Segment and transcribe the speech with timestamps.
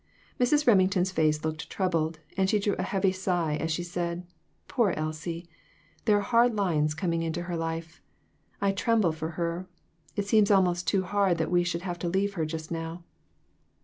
[0.39, 0.65] Mrs.
[0.65, 4.25] Remington's face looked troubled, and she drew a heavy sigh as she said"
[4.67, 5.47] Poor Elsie!
[6.05, 8.01] there are hard lines coming into her life.
[8.59, 9.67] I trem ble for her.
[10.15, 13.03] It seems almost too hard that we should have to leave her just now.